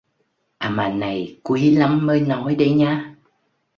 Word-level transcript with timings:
À 0.59 0.69
mà 0.69 0.89
này 0.89 1.39
quý 1.43 1.71
lắm 1.75 2.05
mới 2.05 2.19
nói 2.21 2.55
đấy 2.55 2.71
nhá 2.71 3.15